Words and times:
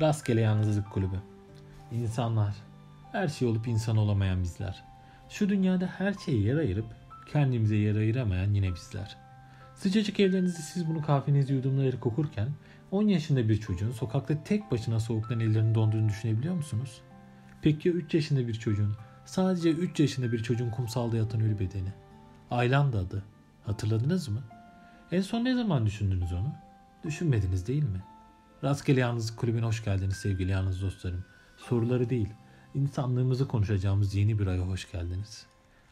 Rastgele 0.00 0.40
Yalnızlık 0.40 0.90
Kulübü. 0.90 1.20
İnsanlar, 1.92 2.54
her 3.12 3.28
şey 3.28 3.48
olup 3.48 3.68
insan 3.68 3.96
olamayan 3.96 4.42
bizler. 4.42 4.84
Şu 5.28 5.48
dünyada 5.48 5.86
her 5.86 6.14
şeye 6.14 6.38
yer 6.38 6.56
ayırıp 6.56 6.86
kendimize 7.32 7.76
yer 7.76 7.96
ayıramayan 7.96 8.54
yine 8.54 8.74
bizler. 8.74 9.16
Sıcacık 9.74 10.20
evlerinizde 10.20 10.62
siz 10.62 10.88
bunu 10.88 11.02
kahvenizi 11.02 11.54
yudumlayarak 11.54 12.06
okurken 12.06 12.48
10 12.90 13.08
yaşında 13.08 13.48
bir 13.48 13.56
çocuğun 13.56 13.92
sokakta 13.92 14.44
tek 14.44 14.70
başına 14.70 15.00
soğuktan 15.00 15.40
ellerinin 15.40 15.74
donduğunu 15.74 16.08
düşünebiliyor 16.08 16.54
musunuz? 16.54 17.00
Peki 17.62 17.88
ya 17.88 17.94
3 17.94 18.14
yaşında 18.14 18.48
bir 18.48 18.54
çocuğun, 18.54 18.96
sadece 19.24 19.70
3 19.70 20.00
yaşında 20.00 20.32
bir 20.32 20.42
çocuğun 20.42 20.70
kumsalda 20.70 21.16
yatan 21.16 21.40
ölü 21.40 21.58
bedeni? 21.58 21.92
Aylan 22.50 22.92
da 22.92 22.98
adı. 22.98 23.22
Hatırladınız 23.66 24.28
mı? 24.28 24.42
En 25.12 25.20
son 25.20 25.44
ne 25.44 25.54
zaman 25.54 25.86
düşündünüz 25.86 26.32
onu? 26.32 26.52
Düşünmediniz 27.04 27.66
değil 27.66 27.82
mi? 27.82 28.02
Rastgele 28.64 29.00
Yalnızlık 29.00 29.38
Kulübü'ne 29.38 29.66
hoş 29.66 29.84
geldiniz 29.84 30.16
sevgili 30.16 30.50
yalnız 30.50 30.82
dostlarım. 30.82 31.24
Soruları 31.56 32.10
değil, 32.10 32.28
insanlığımızı 32.74 33.48
konuşacağımız 33.48 34.14
yeni 34.14 34.38
bir 34.38 34.46
aya 34.46 34.62
hoş 34.62 34.92
geldiniz. 34.92 35.46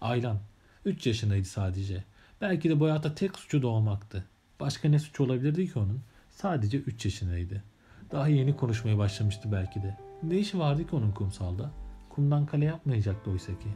Aylan, 0.00 0.38
3 0.84 1.06
yaşındaydı 1.06 1.44
sadece. 1.44 2.04
Belki 2.40 2.70
de 2.70 2.80
bu 2.80 2.84
hayatta 2.84 3.14
tek 3.14 3.38
suçu 3.38 3.62
doğmaktı. 3.62 4.24
Başka 4.60 4.88
ne 4.88 4.98
suç 4.98 5.20
olabilirdi 5.20 5.72
ki 5.72 5.78
onun? 5.78 6.00
Sadece 6.30 6.78
3 6.78 7.04
yaşındaydı. 7.04 7.62
Daha 8.10 8.28
yeni 8.28 8.56
konuşmaya 8.56 8.98
başlamıştı 8.98 9.52
belki 9.52 9.82
de. 9.82 9.98
Ne 10.22 10.38
işi 10.38 10.58
vardı 10.58 10.86
ki 10.86 10.96
onun 10.96 11.12
kumsalda? 11.12 11.70
Kumdan 12.08 12.46
kale 12.46 12.64
yapmayacaktı 12.64 13.30
oysa 13.30 13.52
ki. 13.52 13.68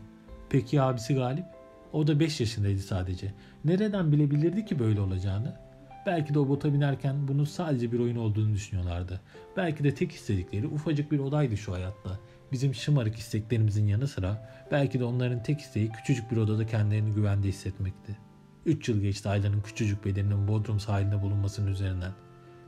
Peki 0.50 0.82
abisi 0.82 1.14
Galip? 1.14 1.44
O 1.92 2.06
da 2.06 2.20
5 2.20 2.40
yaşındaydı 2.40 2.78
sadece. 2.78 3.34
Nereden 3.64 4.12
bilebilirdi 4.12 4.64
ki 4.64 4.78
böyle 4.78 5.00
olacağını? 5.00 5.65
Belki 6.06 6.34
de 6.34 6.38
o 6.38 6.48
bota 6.48 6.72
binerken 6.72 7.28
bunun 7.28 7.44
sadece 7.44 7.92
bir 7.92 7.98
oyun 7.98 8.16
olduğunu 8.16 8.52
düşünüyorlardı. 8.52 9.20
Belki 9.56 9.84
de 9.84 9.94
tek 9.94 10.12
istedikleri 10.12 10.66
ufacık 10.66 11.12
bir 11.12 11.18
odaydı 11.18 11.56
şu 11.56 11.72
hayatta. 11.72 12.18
Bizim 12.52 12.74
şımarık 12.74 13.16
isteklerimizin 13.16 13.86
yanı 13.86 14.08
sıra 14.08 14.50
belki 14.70 15.00
de 15.00 15.04
onların 15.04 15.42
tek 15.42 15.60
isteği 15.60 15.92
küçücük 15.92 16.30
bir 16.30 16.36
odada 16.36 16.66
kendilerini 16.66 17.14
güvende 17.14 17.48
hissetmekti. 17.48 18.18
3 18.66 18.88
yıl 18.88 19.00
geçti 19.00 19.28
Ayla'nın 19.28 19.60
küçücük 19.60 20.04
bedeninin 20.04 20.48
Bodrum 20.48 20.80
sahilinde 20.80 21.22
bulunmasının 21.22 21.70
üzerinden. 21.70 22.12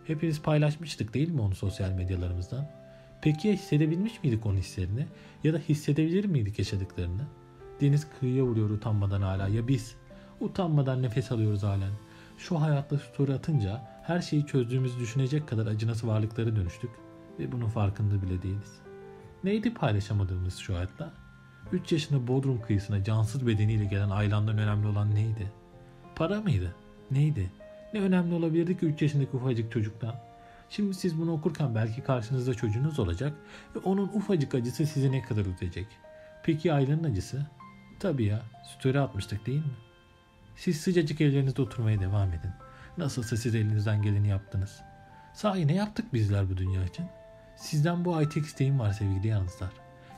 Hepimiz 0.04 0.42
paylaşmıştık 0.42 1.14
değil 1.14 1.28
mi 1.28 1.40
onu 1.40 1.54
sosyal 1.54 1.90
medyalarımızdan? 1.90 2.70
Peki 3.22 3.48
ya 3.48 3.54
hissedebilmiş 3.54 4.22
miydik 4.22 4.46
onun 4.46 4.56
hislerini? 4.56 5.06
Ya 5.44 5.52
da 5.52 5.58
hissedebilir 5.58 6.24
miydik 6.24 6.58
yaşadıklarını? 6.58 7.22
Deniz 7.80 8.06
kıyıya 8.20 8.44
vuruyor 8.44 8.70
utanmadan 8.70 9.22
hala. 9.22 9.48
Ya 9.48 9.68
biz? 9.68 9.94
Utanmadan 10.40 11.02
nefes 11.02 11.32
alıyoruz 11.32 11.62
halen. 11.62 11.92
Şu 12.38 12.60
hayatta 12.60 12.98
story 12.98 13.34
atınca 13.34 13.82
her 14.02 14.20
şeyi 14.20 14.46
çözdüğümüzü 14.46 15.00
düşünecek 15.00 15.48
kadar 15.48 15.66
acınası 15.66 16.06
varlıklara 16.06 16.56
dönüştük 16.56 16.90
ve 17.38 17.52
bunun 17.52 17.68
farkında 17.68 18.22
bile 18.22 18.42
değiliz. 18.42 18.78
Neydi 19.44 19.74
paylaşamadığımız 19.74 20.56
şu 20.56 20.74
hayatta? 20.74 21.12
3 21.72 21.92
yaşında 21.92 22.26
Bodrum 22.26 22.60
kıyısına 22.60 23.04
cansız 23.04 23.46
bedeniyle 23.46 23.84
gelen 23.84 24.10
Aylan'dan 24.10 24.58
önemli 24.58 24.86
olan 24.86 25.14
neydi? 25.14 25.52
Para 26.16 26.40
mıydı? 26.40 26.74
Neydi? 27.10 27.52
Ne 27.94 28.00
önemli 28.00 28.34
olabilirdi 28.34 28.78
ki 28.78 28.86
3 28.86 29.02
yaşındaki 29.02 29.36
ufacık 29.36 29.72
çocuktan? 29.72 30.14
Şimdi 30.70 30.94
siz 30.94 31.18
bunu 31.18 31.32
okurken 31.32 31.74
belki 31.74 32.02
karşınızda 32.02 32.54
çocuğunuz 32.54 32.98
olacak 32.98 33.32
ve 33.74 33.78
onun 33.78 34.08
ufacık 34.08 34.54
acısı 34.54 34.86
sizi 34.86 35.12
ne 35.12 35.22
kadar 35.22 35.46
üzecek. 35.46 35.86
Peki 36.42 36.72
Aylan'ın 36.72 37.04
acısı? 37.04 37.46
Tabii 38.00 38.24
ya, 38.24 38.42
story 38.64 39.00
atmıştık 39.00 39.46
değil 39.46 39.58
mi? 39.58 39.87
Siz 40.58 40.80
sıcacık 40.80 41.20
evlerinizde 41.20 41.62
oturmaya 41.62 42.00
devam 42.00 42.28
edin. 42.28 42.50
Nasılsa 42.98 43.36
siz 43.36 43.54
elinizden 43.54 44.02
geleni 44.02 44.28
yaptınız. 44.28 44.80
Sahi 45.34 45.66
ne 45.66 45.74
yaptık 45.74 46.12
bizler 46.12 46.50
bu 46.50 46.56
dünya 46.56 46.84
için? 46.84 47.06
Sizden 47.56 48.04
bu 48.04 48.16
ay 48.16 48.28
tek 48.28 48.44
isteğim 48.44 48.78
var 48.78 48.92
sevgili 48.92 49.28
yalnızlar. 49.28 49.70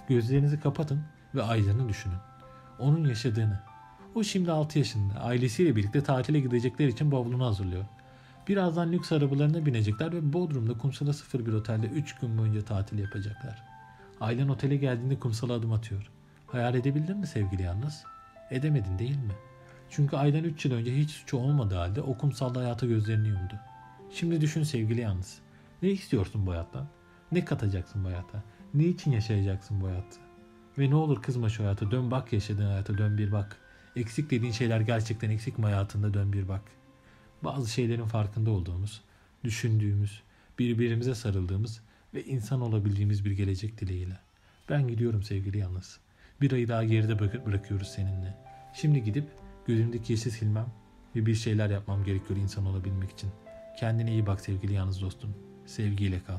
Gözlerinizi 0.08 0.60
kapatın 0.60 1.02
ve 1.34 1.42
Aylan'ı 1.42 1.88
düşünün. 1.88 2.16
Onun 2.78 3.08
yaşadığını. 3.08 3.60
O 4.14 4.22
şimdi 4.22 4.50
6 4.52 4.78
yaşında. 4.78 5.14
Ailesiyle 5.20 5.76
birlikte 5.76 6.02
tatile 6.02 6.40
gidecekler 6.40 6.88
için 6.88 7.12
bavulunu 7.12 7.46
hazırlıyor. 7.46 7.84
Birazdan 8.48 8.92
lüks 8.92 9.12
arabalarına 9.12 9.66
binecekler 9.66 10.12
ve 10.12 10.32
Bodrum'da 10.32 10.78
kumsala 10.78 11.12
sıfır 11.12 11.46
bir 11.46 11.52
otelde 11.52 11.86
3 11.86 12.14
gün 12.14 12.38
boyunca 12.38 12.64
tatil 12.64 12.98
yapacaklar. 12.98 13.62
Aylan 14.20 14.48
otele 14.48 14.76
geldiğinde 14.76 15.18
kumsala 15.18 15.52
adım 15.52 15.72
atıyor. 15.72 16.10
Hayal 16.46 16.74
edebildin 16.74 17.16
mi 17.16 17.26
sevgili 17.26 17.62
yalnız? 17.62 18.04
Edemedin 18.50 18.98
değil 18.98 19.18
mi? 19.18 19.49
Çünkü 19.90 20.16
Aydan 20.16 20.44
3 20.44 20.64
yıl 20.64 20.72
önce 20.72 20.96
hiç 20.96 21.10
suçu 21.10 21.36
olmadığı 21.36 21.74
halde 21.74 22.02
o 22.02 22.18
kumsalda 22.18 22.60
hayata 22.60 22.86
gözlerini 22.86 23.28
yumdu. 23.28 23.54
Şimdi 24.10 24.40
düşün 24.40 24.62
sevgili 24.62 25.00
yalnız. 25.00 25.38
Ne 25.82 25.90
istiyorsun 25.90 26.46
bu 26.46 26.50
hayattan? 26.50 26.88
Ne 27.32 27.44
katacaksın 27.44 28.04
bu 28.04 28.08
hayata? 28.08 28.42
Ne 28.74 28.84
için 28.84 29.10
yaşayacaksın 29.12 29.80
bu 29.80 29.86
hayatı? 29.86 30.18
Ve 30.78 30.90
ne 30.90 30.94
olur 30.94 31.22
kızma 31.22 31.48
şu 31.48 31.64
hayata. 31.64 31.90
Dön 31.90 32.10
bak 32.10 32.32
yaşadığın 32.32 32.66
hayata 32.66 32.98
dön 32.98 33.18
bir 33.18 33.32
bak. 33.32 33.56
Eksik 33.96 34.30
dediğin 34.30 34.52
şeyler 34.52 34.80
gerçekten 34.80 35.30
eksik 35.30 35.58
mi 35.58 35.64
hayatında 35.64 36.14
dön 36.14 36.32
bir 36.32 36.48
bak. 36.48 36.62
Bazı 37.44 37.70
şeylerin 37.70 38.04
farkında 38.04 38.50
olduğumuz, 38.50 39.00
düşündüğümüz, 39.44 40.22
birbirimize 40.58 41.14
sarıldığımız 41.14 41.80
ve 42.14 42.24
insan 42.24 42.60
olabildiğimiz 42.60 43.24
bir 43.24 43.30
gelecek 43.30 43.80
dileğiyle. 43.80 44.18
Ben 44.68 44.88
gidiyorum 44.88 45.22
sevgili 45.22 45.58
yalnız. 45.58 46.00
Bir 46.40 46.52
ayı 46.52 46.68
daha 46.68 46.84
geride 46.84 47.18
bırakıyoruz 47.46 47.88
seninle. 47.88 48.38
Şimdi 48.74 49.04
gidip 49.04 49.28
gözümdeki 49.66 50.12
yaşı 50.12 50.30
silmem 50.30 50.66
ve 51.16 51.26
bir 51.26 51.34
şeyler 51.34 51.70
yapmam 51.70 52.04
gerekiyor 52.04 52.40
insan 52.40 52.66
olabilmek 52.66 53.10
için. 53.10 53.30
Kendine 53.80 54.12
iyi 54.12 54.26
bak 54.26 54.40
sevgili 54.40 54.72
yalnız 54.72 55.02
dostum. 55.02 55.34
Sevgiyle 55.66 56.20
kal. 56.20 56.38